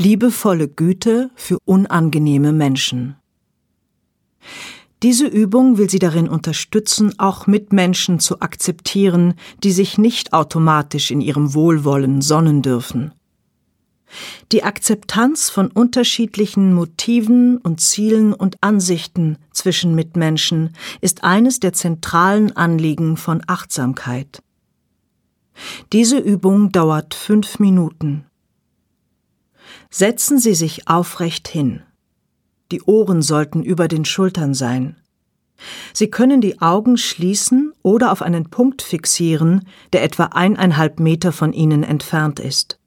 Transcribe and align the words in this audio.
Liebevolle 0.00 0.68
Güte 0.68 1.32
für 1.34 1.58
unangenehme 1.64 2.52
Menschen. 2.52 3.16
Diese 5.02 5.26
Übung 5.26 5.76
will 5.76 5.90
sie 5.90 5.98
darin 5.98 6.28
unterstützen, 6.28 7.18
auch 7.18 7.48
Mitmenschen 7.48 8.20
zu 8.20 8.40
akzeptieren, 8.40 9.34
die 9.64 9.72
sich 9.72 9.98
nicht 9.98 10.32
automatisch 10.32 11.10
in 11.10 11.20
ihrem 11.20 11.52
Wohlwollen 11.52 12.22
sonnen 12.22 12.62
dürfen. 12.62 13.12
Die 14.52 14.62
Akzeptanz 14.62 15.50
von 15.50 15.66
unterschiedlichen 15.66 16.74
Motiven 16.74 17.56
und 17.58 17.80
Zielen 17.80 18.32
und 18.32 18.56
Ansichten 18.60 19.36
zwischen 19.50 19.96
Mitmenschen 19.96 20.76
ist 21.00 21.24
eines 21.24 21.58
der 21.58 21.72
zentralen 21.72 22.56
Anliegen 22.56 23.16
von 23.16 23.42
Achtsamkeit. 23.48 24.44
Diese 25.92 26.18
Übung 26.18 26.70
dauert 26.70 27.14
fünf 27.14 27.58
Minuten. 27.58 28.27
Setzen 29.90 30.38
Sie 30.38 30.54
sich 30.54 30.88
aufrecht 30.88 31.48
hin. 31.48 31.82
Die 32.70 32.82
Ohren 32.82 33.22
sollten 33.22 33.62
über 33.62 33.88
den 33.88 34.04
Schultern 34.04 34.52
sein. 34.52 34.96
Sie 35.92 36.08
können 36.10 36.40
die 36.40 36.60
Augen 36.60 36.98
schließen 36.98 37.72
oder 37.82 38.12
auf 38.12 38.22
einen 38.22 38.50
Punkt 38.50 38.82
fixieren, 38.82 39.66
der 39.92 40.02
etwa 40.02 40.24
eineinhalb 40.26 41.00
Meter 41.00 41.32
von 41.32 41.52
Ihnen 41.52 41.82
entfernt 41.82 42.38
ist. 42.38 42.78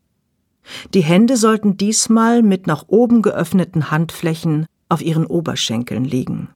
Die 0.94 1.02
Hände 1.02 1.38
sollten 1.38 1.76
diesmal 1.76 2.44
mit 2.44 2.68
nach 2.68 2.86
oben 2.88 3.22
geöffneten 3.22 3.90
Handflächen 3.92 4.68
auf 4.90 5.02
Ihren 5.02 5.26
Oberschenkeln 5.26 6.06
liegen. 6.06 6.50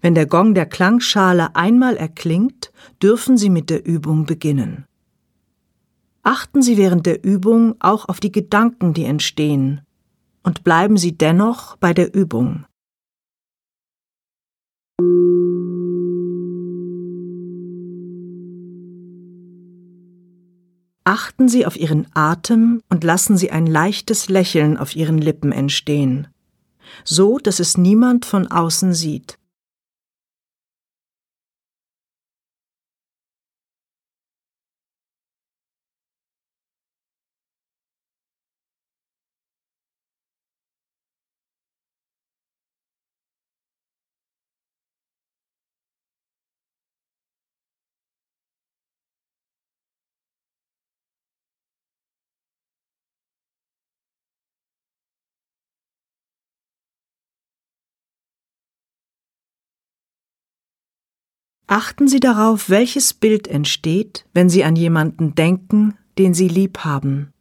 Wenn 0.00 0.14
der 0.14 0.26
Gong 0.26 0.54
der 0.54 0.66
Klangschale 0.66 1.54
einmal 1.54 1.96
erklingt, 1.96 2.72
dürfen 3.02 3.36
Sie 3.36 3.50
mit 3.50 3.70
der 3.70 3.84
Übung 3.84 4.24
beginnen. 4.24 4.84
Achten 6.24 6.62
Sie 6.62 6.76
während 6.76 7.04
der 7.04 7.24
Übung 7.24 7.74
auch 7.80 8.08
auf 8.08 8.20
die 8.20 8.30
Gedanken, 8.30 8.94
die 8.94 9.04
entstehen, 9.04 9.80
und 10.44 10.62
bleiben 10.62 10.96
Sie 10.96 11.18
dennoch 11.18 11.76
bei 11.76 11.92
der 11.92 12.14
Übung. 12.14 12.64
Achten 21.04 21.48
Sie 21.48 21.66
auf 21.66 21.76
Ihren 21.76 22.06
Atem 22.14 22.82
und 22.88 23.02
lassen 23.02 23.36
Sie 23.36 23.50
ein 23.50 23.66
leichtes 23.66 24.28
Lächeln 24.28 24.76
auf 24.76 24.94
Ihren 24.94 25.18
Lippen 25.18 25.50
entstehen, 25.50 26.28
so 27.02 27.38
dass 27.38 27.58
es 27.58 27.76
niemand 27.76 28.24
von 28.26 28.46
außen 28.46 28.94
sieht. 28.94 29.41
Achten 61.72 62.06
Sie 62.06 62.20
darauf, 62.20 62.68
welches 62.68 63.14
Bild 63.14 63.48
entsteht, 63.48 64.26
wenn 64.34 64.50
Sie 64.50 64.62
an 64.62 64.76
jemanden 64.76 65.34
denken, 65.34 65.94
den 66.18 66.34
Sie 66.34 66.46
lieb 66.46 66.80
haben. 66.80 67.31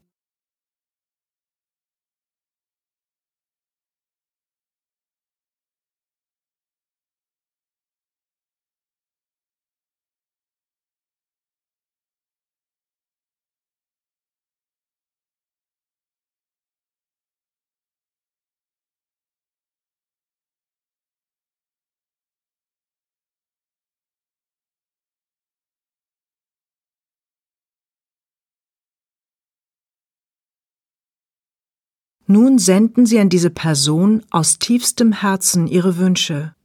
Nun 32.31 32.59
senden 32.59 33.05
Sie 33.05 33.19
an 33.19 33.27
diese 33.27 33.49
Person 33.49 34.23
aus 34.29 34.57
tiefstem 34.57 35.11
Herzen 35.11 35.67
Ihre 35.67 35.97
Wünsche. 35.97 36.55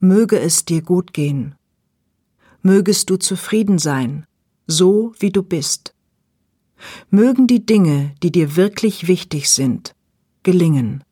Möge 0.00 0.38
es 0.38 0.66
dir 0.66 0.82
gut 0.82 1.14
gehen. 1.14 1.54
Mögest 2.60 3.08
du 3.08 3.16
zufrieden 3.16 3.78
sein, 3.78 4.26
so 4.66 5.14
wie 5.18 5.30
du 5.30 5.42
bist. 5.42 5.94
Mögen 7.08 7.46
die 7.46 7.64
Dinge, 7.64 8.14
die 8.22 8.30
dir 8.30 8.54
wirklich 8.54 9.08
wichtig 9.08 9.48
sind, 9.48 9.94
gelingen. 10.42 11.02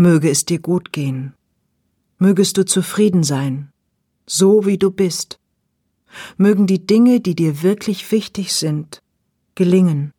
Möge 0.00 0.30
es 0.30 0.44
dir 0.44 0.60
gut 0.60 0.92
gehen. 0.92 1.34
Mögest 2.18 2.56
du 2.56 2.64
zufrieden 2.64 3.24
sein, 3.24 3.72
so 4.26 4.64
wie 4.64 4.78
du 4.78 4.92
bist. 4.92 5.40
Mögen 6.36 6.68
die 6.68 6.86
Dinge, 6.86 7.20
die 7.20 7.34
dir 7.34 7.64
wirklich 7.64 8.12
wichtig 8.12 8.54
sind, 8.54 9.02
gelingen. 9.56 10.12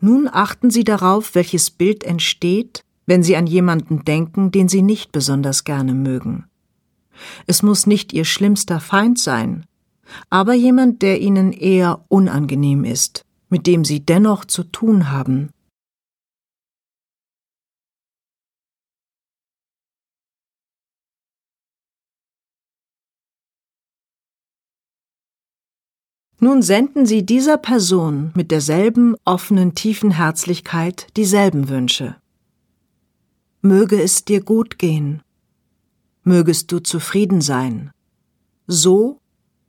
Nun 0.00 0.28
achten 0.30 0.70
Sie 0.70 0.84
darauf, 0.84 1.34
welches 1.34 1.70
Bild 1.70 2.04
entsteht, 2.04 2.84
wenn 3.06 3.22
Sie 3.22 3.36
an 3.36 3.46
jemanden 3.46 4.04
denken, 4.04 4.50
den 4.50 4.68
Sie 4.68 4.82
nicht 4.82 5.12
besonders 5.12 5.64
gerne 5.64 5.94
mögen. 5.94 6.44
Es 7.46 7.62
muss 7.62 7.86
nicht 7.86 8.12
Ihr 8.12 8.24
schlimmster 8.24 8.80
Feind 8.80 9.18
sein, 9.18 9.66
aber 10.30 10.54
jemand, 10.54 11.02
der 11.02 11.20
Ihnen 11.20 11.52
eher 11.52 12.04
unangenehm 12.08 12.84
ist, 12.84 13.24
mit 13.48 13.66
dem 13.66 13.84
Sie 13.84 14.04
dennoch 14.04 14.44
zu 14.44 14.62
tun 14.64 15.10
haben. 15.10 15.50
Nun 26.40 26.62
senden 26.62 27.04
Sie 27.04 27.26
dieser 27.26 27.56
Person 27.56 28.30
mit 28.34 28.52
derselben 28.52 29.16
offenen, 29.24 29.74
tiefen 29.74 30.12
Herzlichkeit 30.12 31.08
dieselben 31.16 31.68
Wünsche. 31.68 32.16
Möge 33.60 34.00
es 34.00 34.24
dir 34.24 34.40
gut 34.42 34.78
gehen. 34.78 35.20
Mögest 36.22 36.70
du 36.70 36.78
zufrieden 36.78 37.40
sein. 37.40 37.90
So, 38.68 39.20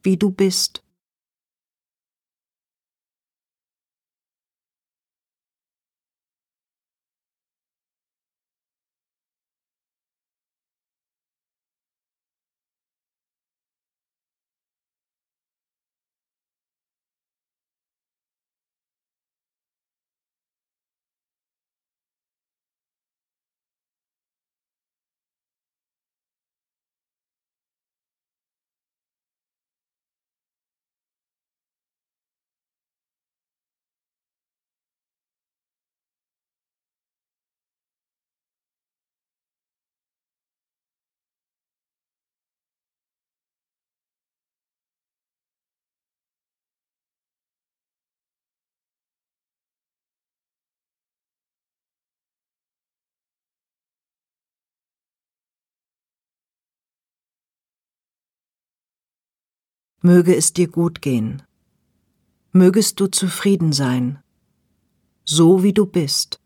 wie 0.04 0.18
du 0.18 0.30
bist. 0.30 0.83
Möge 60.01 60.36
es 60.36 60.54
dir 60.54 60.69
gut 60.69 61.01
gehen. 61.01 61.42
Mögest 62.54 63.00
du 63.00 63.07
zufrieden 63.07 63.74
sein, 63.74 64.19
so 65.25 65.62
wie 65.62 65.74
du 65.74 65.86
bist. 65.86 66.38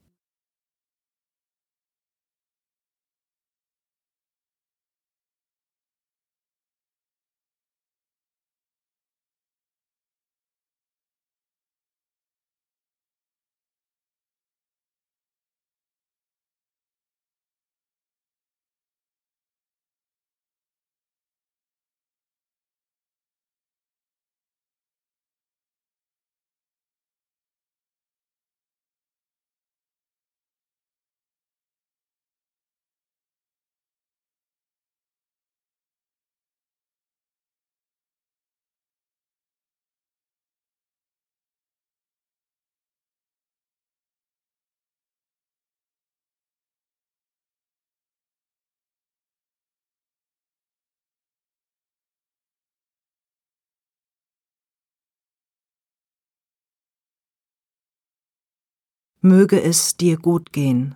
Möge 59.25 59.61
es 59.61 59.95
dir 59.95 60.17
gut 60.17 60.51
gehen. 60.51 60.95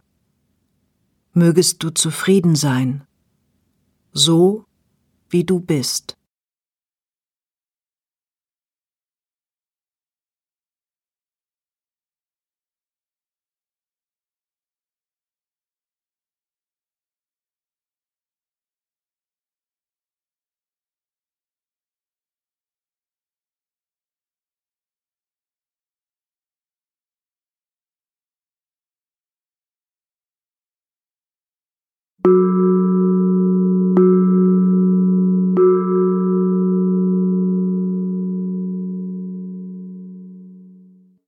Mögest 1.32 1.82
du 1.82 1.92
zufrieden 1.92 2.58
sein, 2.58 3.08
so 4.12 4.66
wie 5.30 5.46
du 5.46 5.62
bist. 5.62 6.17